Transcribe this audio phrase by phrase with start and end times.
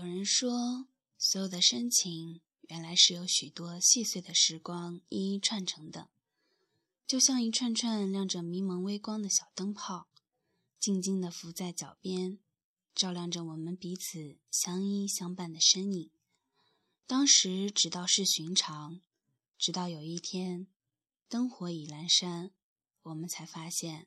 [0.00, 0.86] 有人说，
[1.18, 6.08] 所有的深情原来是由许多细碎的时光一一串成的，
[7.06, 10.08] 就像一串串亮着迷蒙微光的小灯泡，
[10.78, 12.38] 静静地浮在脚边，
[12.94, 16.10] 照亮着我们彼此相依相伴的身影。
[17.06, 19.02] 当时只道是寻常，
[19.58, 20.66] 直到有一天，
[21.28, 22.52] 灯火已阑珊，
[23.02, 24.06] 我们才发现，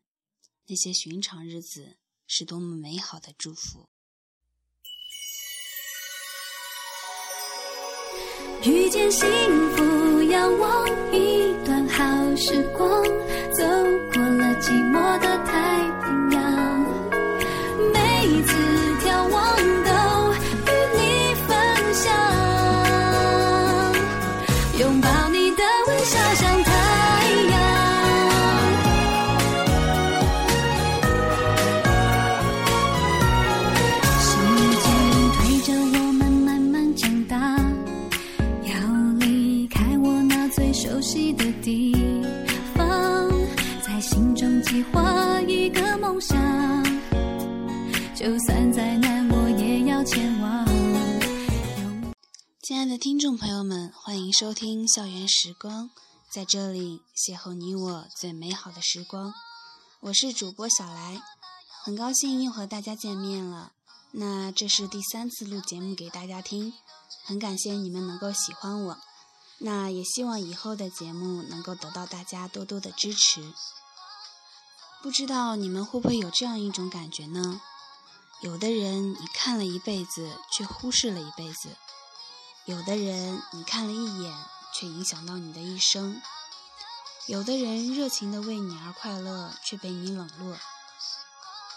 [0.66, 3.90] 那些寻常日子是多么美好的祝福。
[8.66, 9.28] 遇见幸
[9.76, 12.04] 福，仰望一段好
[12.38, 13.04] 时光，
[13.52, 13.64] 走
[14.14, 15.73] 过了寂寞的太
[54.34, 55.90] 收听《校园时光》，
[56.28, 59.32] 在这里邂逅你我最美好的时光。
[60.00, 61.22] 我是主播小来，
[61.84, 63.74] 很高兴又和大家见面了。
[64.10, 66.74] 那这是第三次录节目给大家听，
[67.24, 68.98] 很感谢你们能够喜欢我。
[69.60, 73.54] 那也希望以后的节目能够得到大家多多的支持。
[75.04, 77.62] 不知道你们会不会有这样一种感觉呢？
[78.42, 81.78] 有的人你看了一辈子，却忽视了一辈子。
[82.66, 84.34] 有的人你看了一眼，
[84.74, 86.22] 却影响到你的一生；
[87.28, 90.56] 有的人热情的为你而快乐，却被你冷落；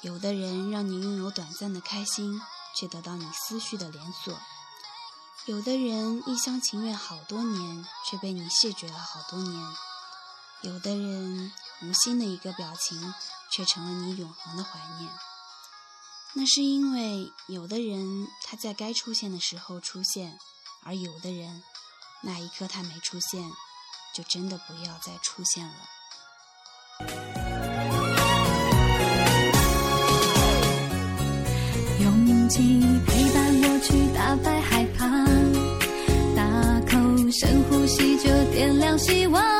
[0.02, 2.40] 有的人让你拥有短暂的开心，
[2.76, 4.36] 却得到你思绪的连锁；
[5.46, 9.74] 有的人一厢情愿好多年，却被你谢绝了好多年；
[10.62, 11.52] 有的人
[11.82, 13.12] 无心的一个表情，
[13.50, 15.10] 却成了你永恒的怀念。
[16.34, 20.38] 那是因为有的人他在该出现的时候出现。
[20.86, 21.64] 而有的人，
[22.22, 23.42] 那一刻他没出现，
[24.14, 25.74] 就真的不要再出现了。
[32.00, 35.08] 勇气陪伴我去打败害怕，
[36.36, 36.96] 大口
[37.32, 39.55] 深呼吸就点亮希望。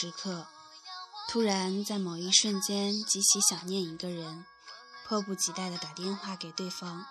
[0.00, 0.46] 时刻，
[1.28, 4.46] 突然在某一瞬间极其想念一个人，
[5.04, 7.04] 迫不及待地打电话给对方。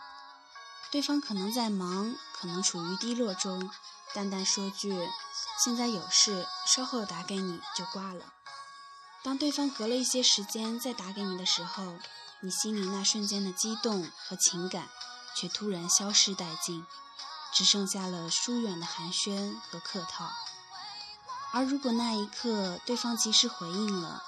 [0.90, 3.70] 对方可能在忙，可能处于低落中，
[4.14, 5.10] 淡淡说句
[5.62, 8.32] “现在有事，稍后打给你”就挂了。
[9.22, 11.98] 当对方隔了一些时间再打给你的时候，
[12.40, 14.88] 你心里那瞬间的激动和情感，
[15.36, 16.88] 却突然消失殆尽，
[17.54, 20.30] 只剩下了疏远的寒暄和客套。
[21.54, 24.22] 而如果那一刻对方及时回应了，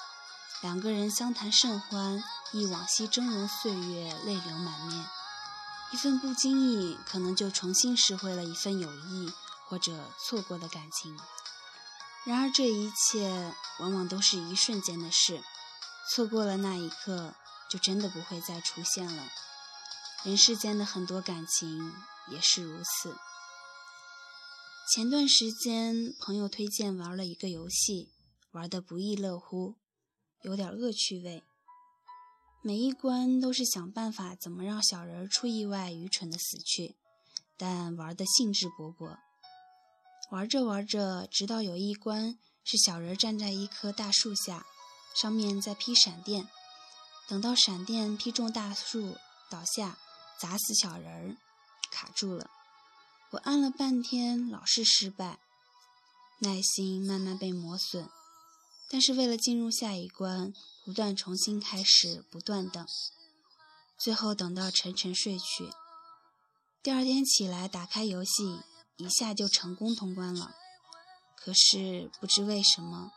[0.62, 5.06] 两个人相谈甚欢，忆往昔峥嵘岁月，泪流满面。
[5.92, 9.32] 一份不经意，可能就重新拾回了一份友谊
[9.68, 11.20] 或者错过的感情。
[12.26, 15.42] 然而这一切往往都是一瞬间的事，
[16.12, 17.34] 错过了那一刻，
[17.70, 19.24] 就真的不会再出现了。
[20.24, 21.96] 人世间的很多感情
[22.28, 23.18] 也是如此。
[24.92, 28.10] 前段时间，朋友推荐玩了一个游戏，
[28.54, 29.76] 玩得不亦乐乎，
[30.42, 31.44] 有点恶趣味。
[32.64, 36.96] 每一关都是想办法怎么让小人出意外，愚蠢的死去，
[37.56, 39.16] 但玩得兴致勃勃。
[40.32, 44.66] 玩着玩着，直到有一关是小人站在一棵大树下，
[45.14, 46.50] 上面在劈闪电，
[47.28, 49.18] 等到闪电劈中大树
[49.52, 50.00] 倒下，
[50.40, 51.38] 砸死小人儿，
[51.92, 52.50] 卡住了。
[53.32, 55.40] 我按了半天，老是失败，
[56.40, 58.10] 耐心慢慢被磨损。
[58.90, 60.52] 但是为了进入下一关，
[60.84, 62.84] 不断重新开始，不断等，
[64.00, 65.70] 最后等到沉沉睡去。
[66.82, 68.62] 第二天起来打开游戏，
[68.98, 70.56] 一下就成功通关了。
[71.36, 73.12] 可是不知为什么，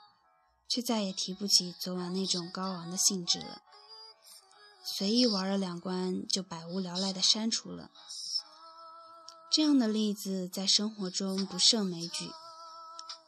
[0.69, 3.63] 却再也提不起昨晚那种高昂的兴致了。
[4.85, 7.91] 随意玩了两关，就百无聊赖地删除了。
[9.55, 12.31] 这样的例子在生活中不胜枚举。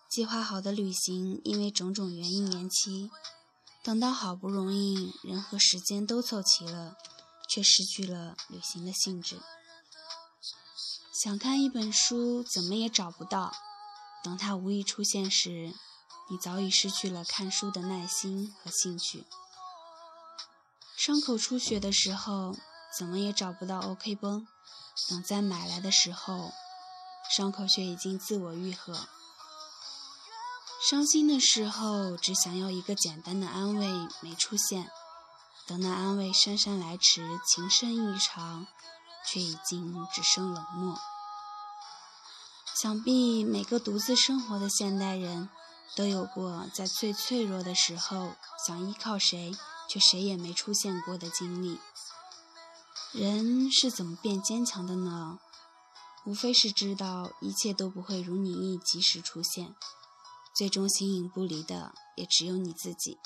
[0.09, 3.11] 计划好的旅行因为种种原因延期，
[3.83, 6.97] 等到好不容易人和时间都凑齐了，
[7.47, 9.39] 却失去了旅行的兴致。
[11.13, 13.53] 想看一本书，怎么也找不到，
[14.23, 15.75] 等它无意出现时，
[16.31, 19.27] 你早已失去了看书的耐心和兴趣。
[20.97, 22.57] 伤口出血的时候，
[22.99, 24.47] 怎么也找不到 OK 绷，
[25.09, 26.53] 等再买来的时候，
[27.31, 29.09] 伤口却已经自我愈合。
[30.89, 33.87] 伤心的时候，只想要一个简单的安慰，
[34.21, 34.91] 没出现。
[35.67, 38.67] 等那安慰姗姗来迟，情深意长，
[39.27, 40.99] 却已经只剩冷漠。
[42.75, 45.49] 想必每个独自生活的现代人，
[45.97, 48.35] 都有过在最脆弱的时候
[48.67, 49.57] 想依靠谁。
[49.87, 51.79] 却谁也没出现过的经历。
[53.15, 55.39] 人是怎么变坚强的呢？
[56.27, 59.77] 无非是知道一切都不会如你意及时出现，
[60.57, 63.19] 最终形影不离的也只有你自己。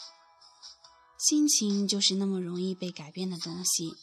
[1.17, 3.97] 心情就是那么容易被改变的东西，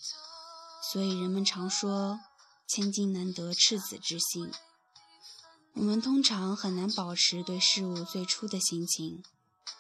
[0.91, 2.19] 所以人们常说
[2.67, 4.51] “千金难得赤子之心”。
[5.75, 9.23] 我们通常很难保持对事物最初的心情，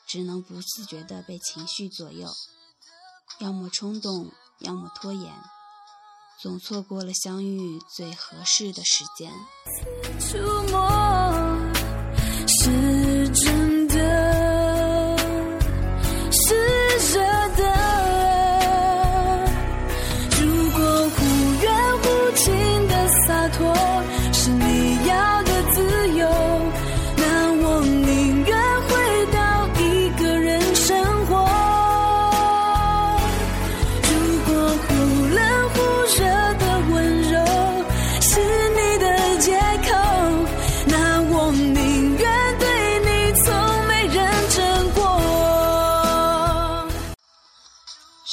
[0.05, 2.29] 只能不自觉地被情绪左右。
[3.39, 5.33] 要么冲动，要么拖延，
[6.37, 9.31] 总错过了相遇最合适的时间。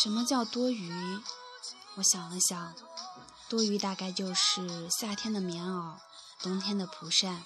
[0.03, 1.21] 什么叫多余，
[1.95, 2.75] 我想了想，
[3.49, 5.95] 多余大概就是夏天的棉袄，
[6.41, 7.45] 冬天的蒲扇，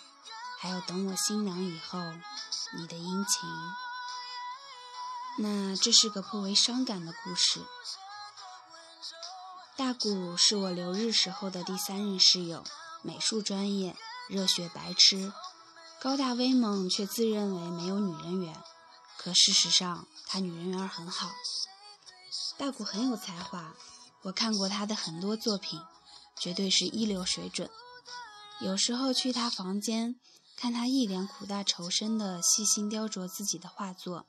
[0.58, 1.98] 还有等我心凉以后
[2.78, 3.46] 你的殷勤。
[5.36, 7.62] 那这是个颇为伤感的故事。
[9.76, 12.64] 大谷是我留日时候的第三任室友，
[13.02, 13.94] 美术专业，
[14.30, 15.30] 热血白痴，
[16.00, 18.56] 高大威猛，却自认为没有女人缘。
[19.18, 21.30] 可事实上，他女人缘很好。
[22.58, 23.76] 大谷很有才华，
[24.22, 25.78] 我看过他的很多作品，
[26.38, 27.68] 绝对是一流水准。
[28.62, 30.18] 有时候去他房间，
[30.56, 34.26] 看他一脸苦大仇深的细心雕琢自己的画作，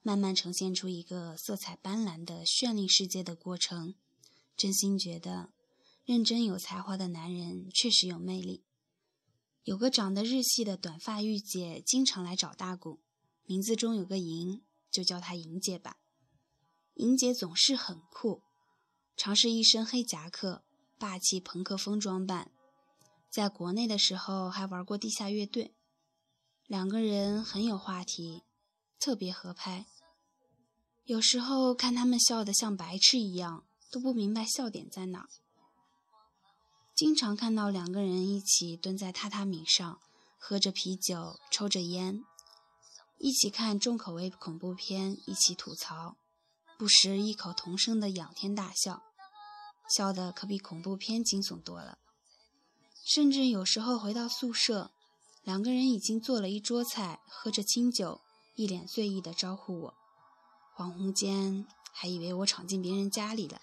[0.00, 3.96] 慢慢呈现出一个色彩斑斓的绚丽世界的过程，
[4.56, 5.50] 真心觉得，
[6.04, 8.62] 认真有才华的男人确实有魅力。
[9.64, 13.00] 有个长得日系的短发御姐，经常来找大谷，
[13.44, 15.96] 名字中有个莹，就叫她莹姐吧。
[16.96, 18.42] 莹姐总是很酷，
[19.18, 20.64] 尝试一身黑夹克，
[20.98, 22.50] 霸气朋克风装扮。
[23.28, 25.74] 在国内的时候还玩过地下乐队，
[26.66, 28.44] 两个人很有话题，
[28.98, 29.84] 特别合拍。
[31.04, 35.28] 有时候看他们笑得像白痴一样，都不明白笑点在哪。
[36.94, 40.00] 经常看到两个人一起蹲在榻榻米上，
[40.38, 42.24] 喝着啤酒，抽着烟，
[43.18, 46.16] 一起看重口味恐怖片，一起吐槽。
[46.78, 49.02] 不时异口同声的仰天大笑，
[49.88, 51.98] 笑得可比恐怖片惊悚多了。
[53.04, 54.90] 甚至有时候回到宿舍，
[55.42, 58.20] 两个人已经做了一桌菜，喝着清酒，
[58.56, 59.94] 一脸醉意的招呼我。
[60.76, 63.60] 恍惚间还以为我闯进别人家里了。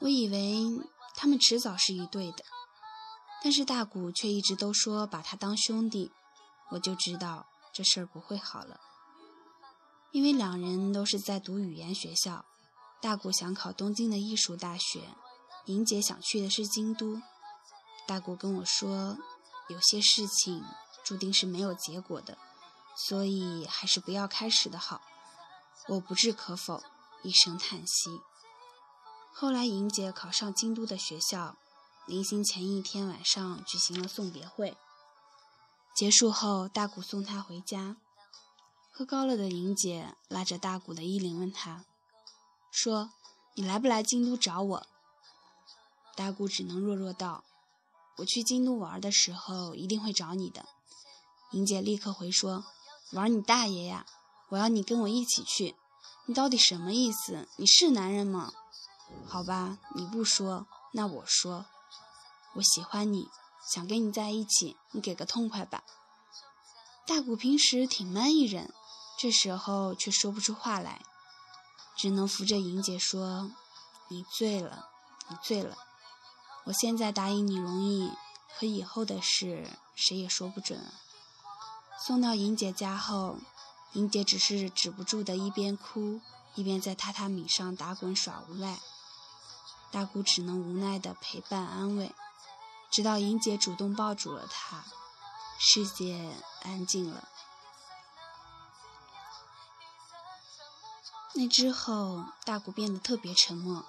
[0.00, 2.44] 我以为他们迟早是一对的，
[3.42, 6.12] 但是大古却一直都说把他当兄弟，
[6.70, 8.78] 我就知道这事儿不会好了。
[10.16, 12.46] 因为两人都是在读语言学校，
[13.02, 15.10] 大谷想考东京的艺术大学，
[15.66, 17.20] 莹姐想去的是京都。
[18.06, 19.18] 大谷跟我说，
[19.68, 20.64] 有些事情
[21.04, 22.38] 注定是没有结果的，
[22.96, 25.02] 所以还是不要开始的好。
[25.86, 26.82] 我不置可否，
[27.22, 28.22] 一声叹息。
[29.34, 31.58] 后来莹姐考上京都的学校，
[32.06, 34.78] 临行前一天晚上举行了送别会，
[35.94, 37.96] 结束后大谷送她回家。
[38.98, 41.84] 喝高了的莹姐拉着大谷的衣领问他，
[42.70, 43.10] 说
[43.52, 44.86] ：“你来不来京都找我？”
[46.16, 47.44] 大谷只能弱弱道
[48.16, 50.64] ：“我去京都玩的时候一定会找你的。”
[51.52, 52.64] 莹姐立刻回说
[53.12, 54.06] ：“玩你大爷呀！
[54.48, 55.76] 我要你跟我一起去。
[56.24, 57.46] 你到底什么意思？
[57.56, 58.54] 你是男人吗？
[59.26, 61.66] 好吧，你不说，那我说，
[62.54, 63.28] 我喜欢你，
[63.70, 65.84] 想跟你在一起，你给个痛快吧。”
[67.06, 68.74] 大谷平时挺闷一人，
[69.18, 71.02] 这时候却说不出话来，
[71.96, 73.50] 只能扶着莹姐说
[74.08, 74.88] ：“你醉了，
[75.28, 75.78] 你醉了。
[76.64, 78.12] 我现在答应你容易，
[78.58, 80.92] 可以后的事谁也说不准啊。”
[81.98, 83.38] 送到莹姐家后，
[83.94, 86.20] 莹姐只是止不住的一边哭，
[86.54, 88.80] 一边在榻榻米上打滚耍无赖。
[89.90, 92.14] 大姑只能无奈的陪伴安慰，
[92.90, 94.84] 直到莹姐主动抱住了他。
[95.58, 97.28] 世界安静了。
[101.36, 103.84] 那之后，大谷变得特别沉默。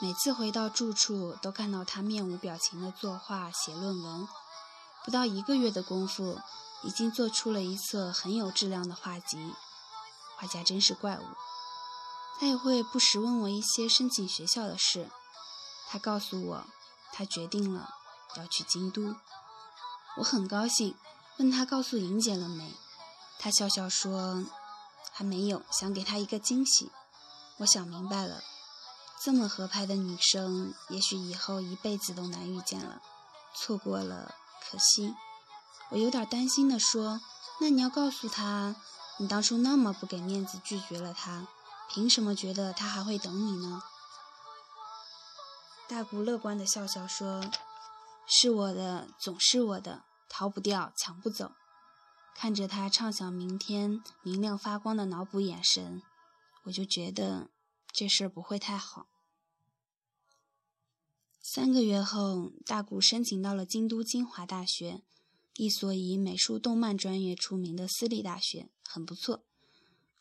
[0.00, 4.26] 每次回到住处，都看到他面无表情的作画、写论文。
[5.04, 6.40] 不到一个月的功夫，
[6.82, 9.52] 已经做出了一册很有质量的画集。
[10.36, 11.24] 画家真是怪物。
[12.40, 15.10] 他也会不时问我一些申请学校的事。
[15.90, 16.64] 他告诉我，
[17.12, 17.90] 他决定了
[18.36, 19.14] 要去京都。
[20.16, 20.96] 我很高兴，
[21.36, 22.74] 问他告诉莹姐了没？
[23.38, 24.46] 他笑笑说
[25.12, 26.90] 还没有，想给他一个惊喜。
[27.58, 28.42] 我想明白了，
[29.22, 33.00] 这么合拍的女生，也许以后一辈子都难遇见了，
[33.54, 35.14] 错过了可惜。
[35.90, 37.20] 我有点担心地说
[37.60, 38.74] ：“那你要告诉他，
[39.18, 41.46] 你当初那么不给面子拒绝了他，
[41.88, 43.82] 凭什么觉得他还会等你呢？”
[45.86, 47.44] 大姑乐观的笑笑说。
[48.24, 51.50] 是我的，总是我的，逃不掉，抢不走。
[52.34, 56.02] 看着他畅想明天明亮发光的脑补眼神，
[56.64, 57.50] 我就觉得
[57.92, 59.06] 这事儿不会太好。
[61.40, 65.02] 三个月后，大谷申请到了京都精华大学，
[65.56, 69.44] 一所以美术动漫专业出名的私立大学，很不错。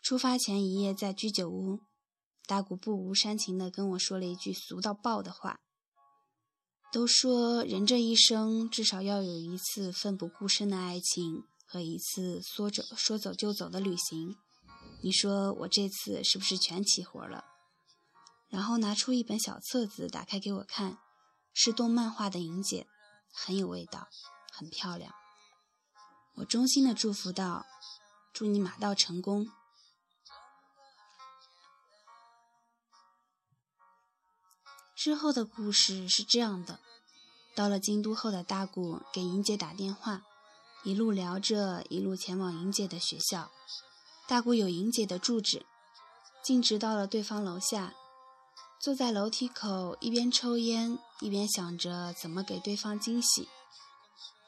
[0.02, 1.82] 出发前一夜在居酒屋，
[2.46, 5.60] 大谷不无煽情地跟我说了一句俗到爆的话。
[6.92, 14.36] 都说人这一生至少要有一次奋不顾身的爱情和一次说走说走就走的旅行。
[15.02, 17.46] 你说我这次是不是全齐活了？
[18.50, 20.98] 然后拿出一本小册子，打开给我看，
[21.54, 22.88] 是动漫画的莹姐，
[23.32, 24.10] 很有味道，
[24.52, 25.14] 很漂亮。
[26.36, 27.66] 我衷心的祝福道
[28.36, 29.48] ：“祝你马到成功。”
[34.94, 36.82] 之后的故事是这样的：
[37.56, 40.26] 到了京都后的大谷给莹姐打电话，
[40.84, 43.52] 一路聊着，一路前往莹姐的学校。
[44.28, 45.66] 大姑有莹姐的住址，
[46.44, 47.94] 径直到了对方楼下，
[48.80, 53.48] 坐在楼梯口，一边抽烟，一边想着怎么给对方惊喜。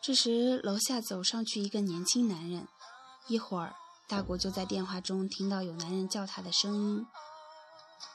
[0.02, 2.68] 这时，楼下走上去一个年轻男人，
[3.28, 3.76] 一会儿，
[4.08, 7.06] 大姑就在电话中听到有男人叫他的声音。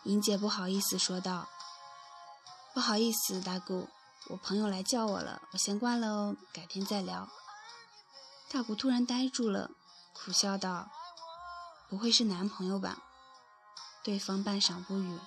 [0.05, 1.49] 莹姐不好意思说道。
[2.75, 3.89] 不好意思，大姑，
[4.29, 7.29] 我朋友来叫我了，我先挂了哦，改天再聊。
[8.51, 9.71] 大姑突然呆住了，
[10.13, 10.91] 苦笑道
[11.89, 13.03] ：“不会是男朋友吧？”
[14.03, 15.19] 对方半晌不语。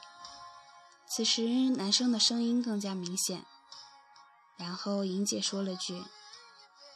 [1.08, 3.46] 此时男生的声音更加明显，
[4.58, 6.04] 然后莹姐说了句：“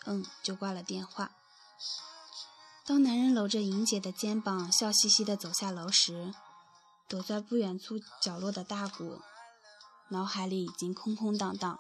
[0.06, 1.32] 嗯”，就挂了电话。
[2.86, 6.34] 当男人搂着莹姐的肩膀，笑嘻嘻地走下楼时，
[7.08, 9.22] 躲在不远处角落的大姑。
[10.10, 11.80] 脑海里已经空空荡荡，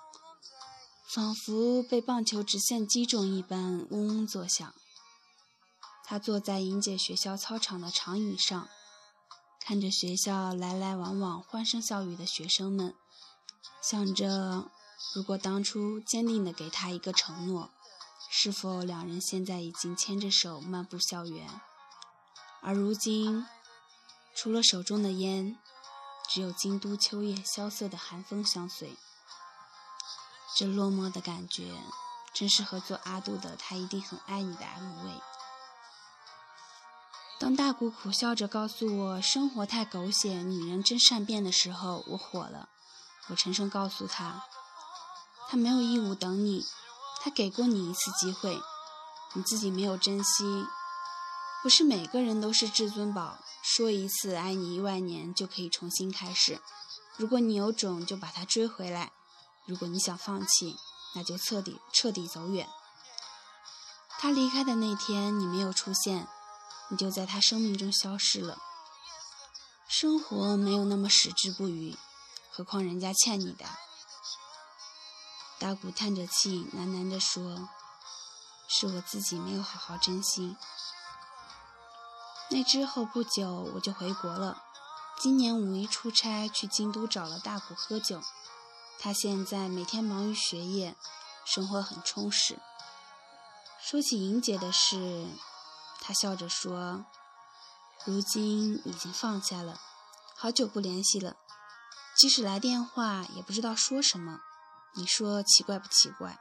[1.15, 4.73] 仿佛被棒球直线击中一般，嗡嗡作响。
[6.03, 8.67] 他坐在迎姐学校操场的长椅上，
[9.61, 12.93] 看着学校来来往往、欢声笑语的学生们，
[13.81, 14.69] 想着：
[15.15, 17.71] 如果当初坚定地给他一个承诺，
[18.29, 21.61] 是否两人现在已经牵着手漫步校园？
[22.61, 23.45] 而如今，
[24.35, 25.57] 除了手中的烟。
[26.27, 28.97] 只有京都秋夜萧瑟的寒风相随，
[30.55, 31.77] 这落寞的感觉，
[32.33, 35.21] 真适合做阿杜的“他一定很爱你”的 MV。
[37.37, 42.69] 当大姑苦笑着告诉我生活太狗血，女人真善变的时候，我火了。
[43.27, 44.45] 我沉声告诉他，
[45.49, 46.65] 他没有义务等你，
[47.21, 48.61] 他给过你一次机会，
[49.33, 50.65] 你自己没有珍惜。
[51.61, 56.61] 不是每个人都是至尊宝，说一次爱你一万年就可以重新开始。
[57.17, 59.11] 如果你有种，就把他追回来；
[59.65, 60.77] 如果你想放弃，
[61.13, 62.69] 那就彻底彻底走远。
[64.17, 66.27] 他离开的那天，你没有出现，
[66.89, 68.57] 你就在他生命中消失了。
[69.87, 71.97] 生活没有那么矢志不渝，
[72.51, 73.65] 何况人家欠你的。
[75.57, 77.69] 大古叹着气，喃喃地说
[78.67, 80.57] ：“是我自己没有好好珍惜。”
[82.49, 84.63] 那之后不久，我就回国了。
[85.19, 88.21] 今年五一出差去京都，找了大古喝酒。
[88.99, 90.95] 他现在每天忙于学业，
[91.45, 92.59] 生活很充实。
[93.79, 95.27] 说起莹姐的事，
[96.01, 97.05] 他笑着说
[98.05, 99.79] ：“如今已经放下了，
[100.35, 101.35] 好久不联系了，
[102.17, 104.39] 即使来电话也不知道说什么。
[104.95, 106.39] 你说奇怪不奇怪？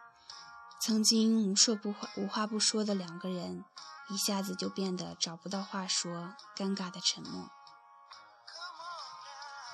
[0.81, 3.65] 曾经无说不话、无话不说的两个人，
[4.09, 7.51] 一下子就变得找不到话说，尴尬的沉默。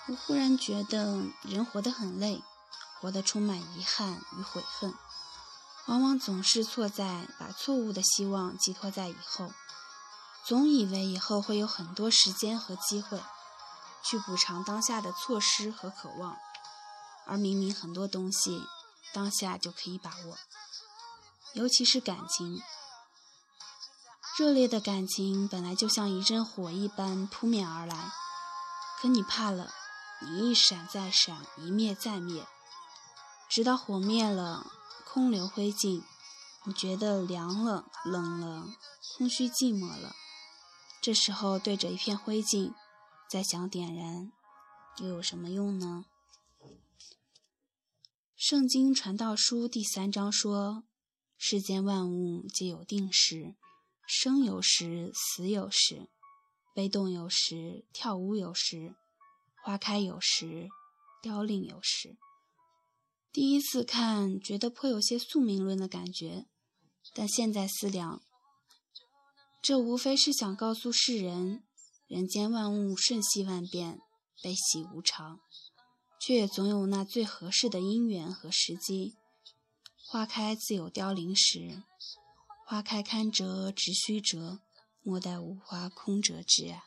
[0.09, 2.43] 我忽然觉得人活得很累，
[3.01, 4.95] 活得充满遗憾与悔恨。”
[5.87, 9.53] 往往总是错在把错误的希望寄托在以后，
[10.45, 13.21] 总以为以后会有很多时间和机会
[14.05, 16.37] 去补偿当下的错失和渴望，
[17.27, 18.63] 而明明很多东西
[19.13, 20.39] 当下就可以把握，
[21.55, 22.63] 尤其是感情。
[24.39, 28.13] 热烈的感情本来就像一阵火一般扑面而来，
[29.01, 29.73] 可你怕了，
[30.21, 32.47] 你一闪再闪，一灭再灭，
[33.51, 34.71] 直到火灭了。
[35.13, 36.05] 空留灰烬，
[36.65, 38.69] 你觉得凉了、冷了、
[39.17, 40.15] 空虚寂寞了。
[41.03, 42.73] 这时候对着一片灰烬，
[43.29, 44.31] 再想点燃，
[44.99, 46.05] 又有什么用呢？
[48.37, 50.85] 圣经传道书第三章说
[51.37, 53.57] ：“世间万物皆有定时，
[54.07, 56.09] 生有时，死有时；
[56.73, 58.95] 悲动有时，跳舞有时；
[59.65, 60.69] 花开有时，
[61.21, 62.17] 凋零有时。”
[63.33, 66.47] 第一次看，觉得颇有些宿命论的感觉，
[67.15, 68.23] 但现在思量，
[69.63, 71.63] 这无非是想告诉世人：
[72.09, 74.01] 人间万物瞬息万变，
[74.43, 75.39] 悲喜无常，
[76.21, 79.15] 却也总有那最合适的因缘和时机。
[79.97, 81.85] 花开自有凋零时，
[82.67, 84.59] 花开堪折直须折，
[85.03, 86.87] 莫待无花空折枝啊。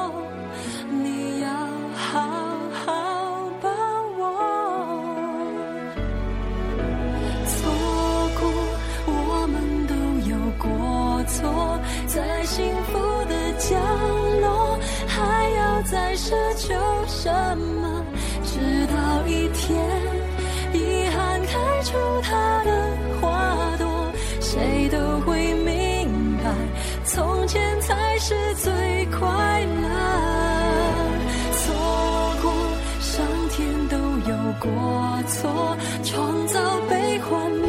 [35.61, 37.67] 过错，创造悲欢离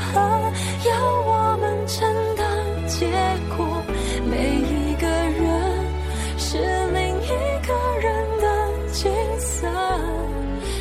[0.00, 0.20] 合，
[0.88, 2.00] 要我们承
[2.36, 3.06] 担结
[3.56, 3.84] 果。
[4.24, 5.48] 每一个人
[6.38, 6.56] 是
[6.92, 7.28] 另一
[7.66, 8.44] 个人的
[8.92, 9.68] 景色，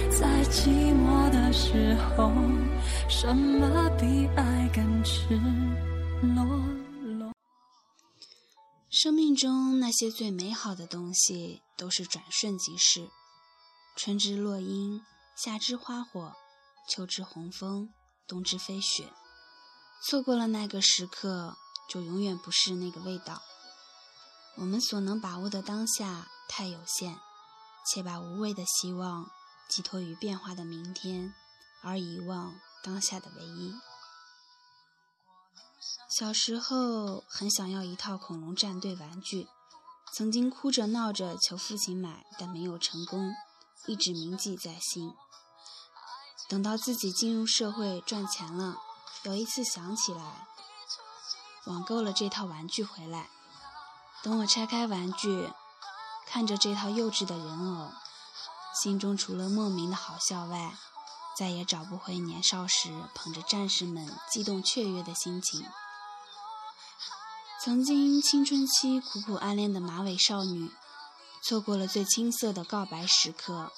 [0.09, 2.31] 在寂寞的时候，
[3.09, 5.35] 什么比爱更赤
[6.21, 6.45] 裸
[7.19, 7.33] 裸？
[8.89, 13.09] 生命中那些最美好的东西，都是转瞬即逝。
[13.97, 15.01] 春之落樱，
[15.35, 16.33] 夏之花火，
[16.87, 17.93] 秋之红枫，
[18.27, 19.11] 冬之飞雪。
[20.07, 21.57] 错过了那个时刻。
[21.87, 23.43] 就永远不是那个味道。
[24.55, 27.19] 我们所能把握的当下太有限，
[27.85, 29.29] 且把无谓的希望
[29.69, 31.35] 寄托于变化的明天，
[31.83, 33.75] 而遗忘当下的唯一。
[36.17, 39.47] 小时候很想要一套恐龙战队玩具，
[40.11, 43.31] 曾经哭着闹着求父亲买，但没有成功，
[43.85, 45.13] 一直铭记在心。
[46.47, 48.77] 等到自己进入社会赚钱了，
[49.23, 50.47] 有一次想起来。
[51.65, 53.29] 网购了这套玩具回来，
[54.21, 55.51] 等我拆开玩具，
[56.27, 57.91] 看着这套幼稚的人偶，
[58.79, 60.77] 心中除了莫名的好笑外，
[61.35, 65.65] 再也找不回年少时捧着战士们激动雀跃的心情。
[67.59, 70.71] 曾经青春期苦苦暗恋的马尾少女，
[71.41, 73.71] 错过了最青涩的告白时刻。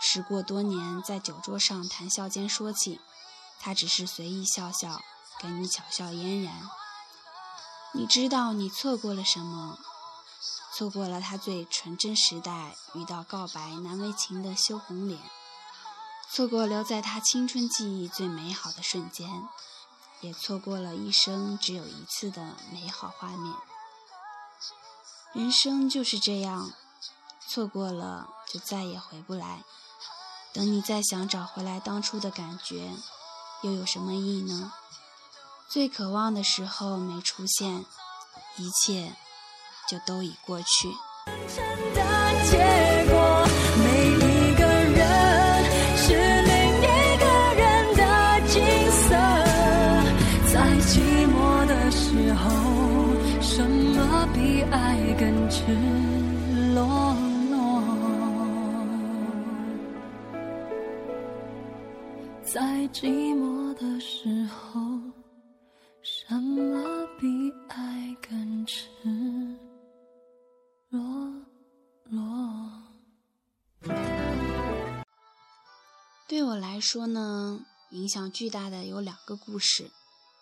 [0.00, 3.00] 时过多年，在酒桌上谈笑间说起，
[3.58, 5.02] 他只是随意笑笑，
[5.40, 6.68] 给你巧笑嫣然。
[7.92, 9.78] 你知道你错过了什么？
[10.74, 15.18] 错过了他最纯真时代遇到告白难为情的羞红脸，
[16.30, 19.48] 错过留在他青春记忆最美好的瞬间，
[20.20, 23.54] 也错过了一生只有一次的美好画面。
[25.32, 26.70] 人生就是这样，
[27.48, 29.64] 错过了就再也回不来。
[30.56, 32.90] 等你再想找回来当初的感觉，
[33.62, 34.72] 又有什么意义呢？
[35.68, 37.84] 最渴望的时候没出现，
[38.56, 39.12] 一切
[39.86, 40.66] 就都已过去。
[62.88, 64.80] 寂寞的时候，
[66.02, 67.26] 什么比
[67.68, 68.88] 爱更赤
[70.90, 71.00] 裸
[72.04, 72.70] 裸？
[76.28, 79.90] 对我来说呢，影响巨大的有两个故事，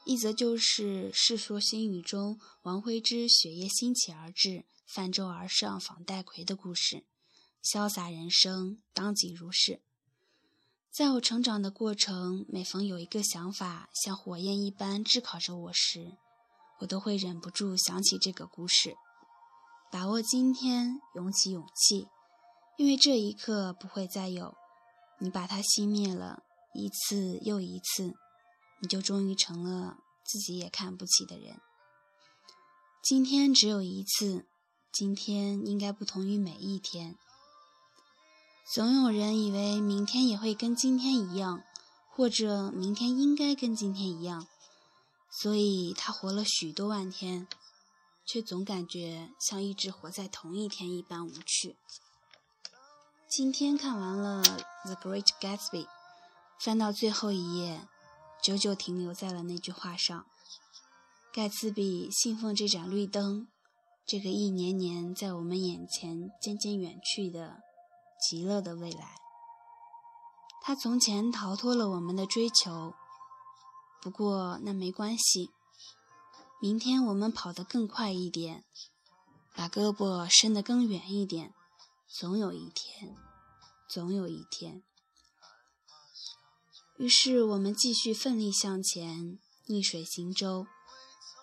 [0.05, 7.05] 一则就是《世说新语》中王徽之雪夜兴起而至，泛舟而上访戴逵的故事，
[7.63, 9.81] 潇洒人生，当即如是。
[10.95, 16.17] 在我成长的过程，每逢有一个想法像火焰一般炙烤着我时，
[16.79, 18.95] 我都会忍不住想起这个故事。
[19.91, 22.07] 把握今天，涌起勇气，
[22.79, 24.55] 因为这一刻不会再有。
[25.19, 28.15] 你把它熄灭了，一次又一次，
[28.81, 31.61] 你就终于成了自己也看不起的人。
[33.03, 34.47] 今天只有一次，
[34.93, 37.19] 今天应该不同于每一天。
[38.67, 41.63] 总有人以为明天也会跟今天一样，
[42.09, 44.47] 或者明天应该跟今天一样，
[45.31, 47.47] 所以他活了许多万天，
[48.25, 51.77] 却总感觉像一直活在同一天一般无趣。
[53.29, 54.43] 今天看完了
[54.85, 55.85] 《The Great Gatsby》，
[56.59, 57.87] 翻到最后一页，
[58.43, 60.25] 久久停留在了那句话上：
[61.33, 63.47] 盖茨比信奉这盏绿灯，
[64.07, 67.61] 这个一年年在我们眼前渐渐远去的。
[68.27, 69.17] 极乐的未来，
[70.63, 72.95] 他从前逃脱了我们的追求，
[74.01, 75.51] 不过那没关系。
[76.59, 78.65] 明天我们跑得更快一点，
[79.55, 81.53] 把胳膊伸得更远一点，
[82.09, 83.15] 总有一天，
[83.87, 84.83] 总有一天。
[86.97, 90.67] 于是我们继续奋力向前，逆水行舟，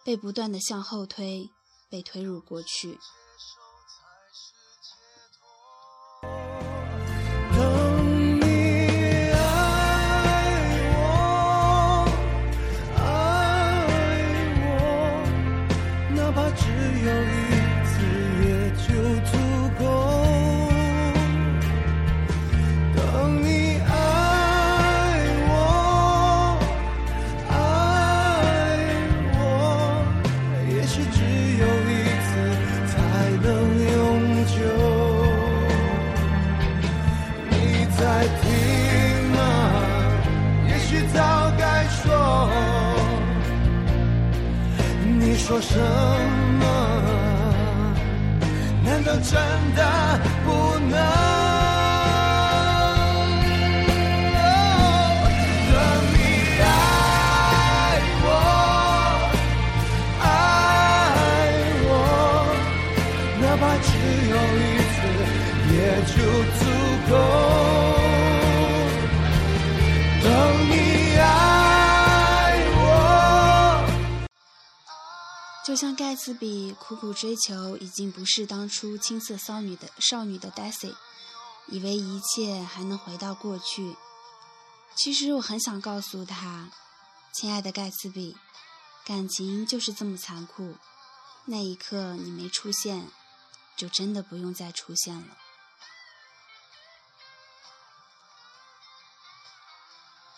[0.04, 1.52] 被不断的向后推，
[1.90, 2.98] 被推入过去。
[45.62, 46.11] 这
[75.82, 80.96] 像盖茨比苦苦追求，已经不是当初青涩少女的少女的 Daisy，
[81.66, 83.96] 以为一切还能回到过去。
[84.94, 86.70] 其实我很想告诉他，
[87.34, 88.38] 亲爱的盖茨比，
[89.04, 90.76] 感情就是这么残酷。
[91.46, 93.08] 那一刻你没出现，
[93.76, 95.36] 就真的不用再出现了。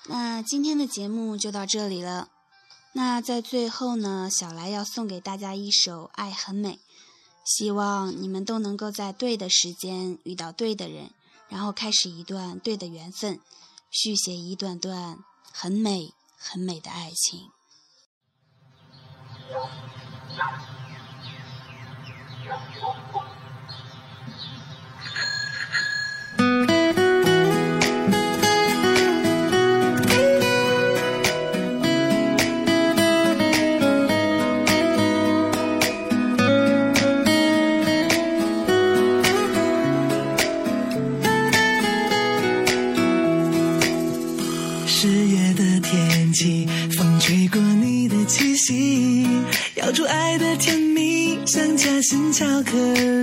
[0.06, 2.30] 那今天的节目就到这里了。
[2.96, 6.74] 那在最后呢，小来要送给大家一首《爱很美》，
[7.44, 11.10] 希望你们都能够在对的时间遇到对的人，
[11.50, 13.40] 然后开始一段对的缘分，
[13.90, 15.18] 续写一段段
[15.52, 17.50] 很美很美的爱情。
[52.04, 52.72] 心巧克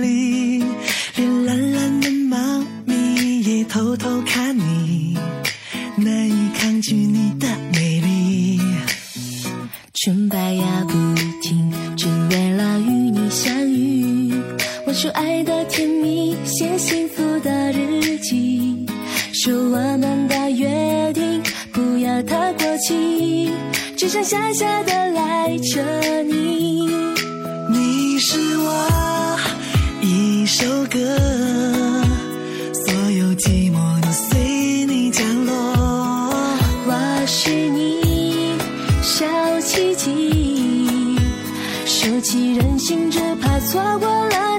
[42.21, 44.50] 起任性只怕错过了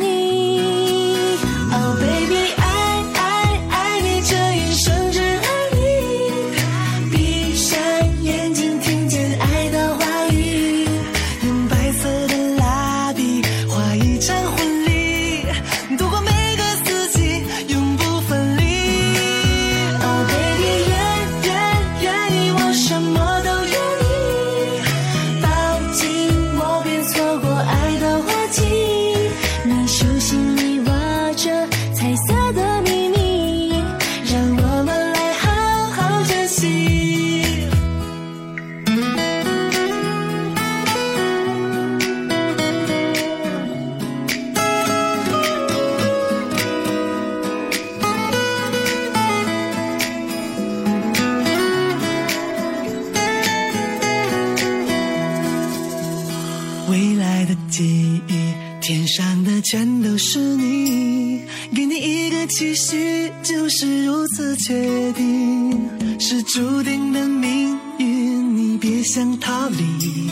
[59.72, 61.40] 全都是你，
[61.74, 65.88] 给你一个期许，就是如此确定，
[66.20, 70.30] 是注定的命运，你别想逃离，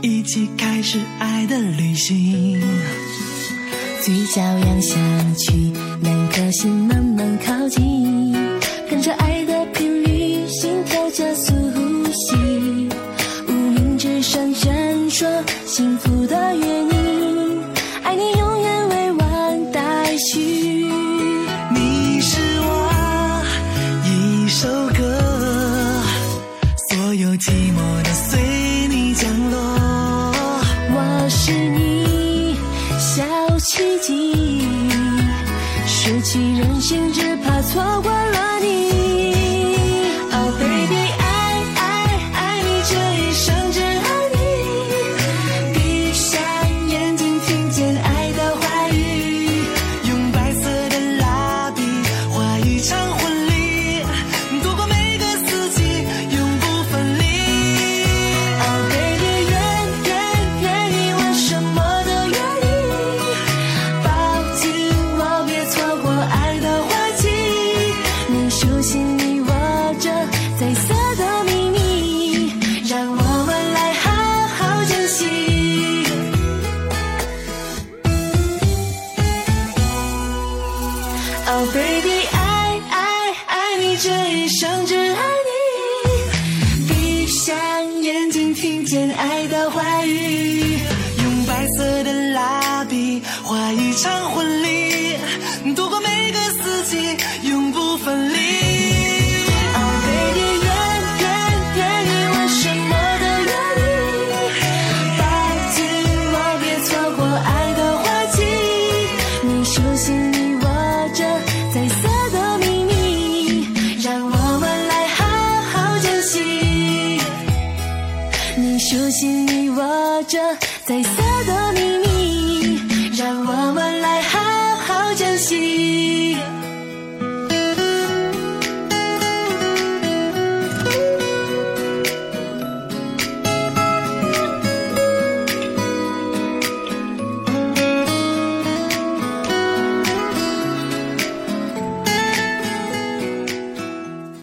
[0.00, 2.62] 一起开始爱的旅行。
[4.00, 4.94] 嘴角扬下
[5.36, 8.32] 去，两颗心慢慢靠近，
[8.88, 9.41] 跟着爱。
[36.32, 39.11] 几人心只怕错过了你。